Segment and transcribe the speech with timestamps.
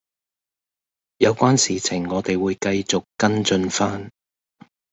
[1.19, 4.09] 有關事情我哋會繼續跟進番